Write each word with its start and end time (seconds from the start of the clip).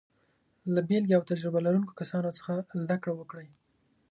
له 0.75 0.81
بېلګې 0.87 1.13
او 1.17 1.23
تجربه 1.31 1.59
لرونکو 1.65 1.97
کسانو 2.01 2.29
څخه 2.39 2.53
زده 2.81 2.95
کړه 3.03 3.13
وکړئ. 3.15 3.47